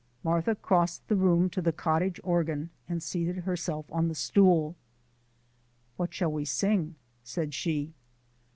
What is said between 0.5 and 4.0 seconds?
crossed the room to the cottage organ and seated herself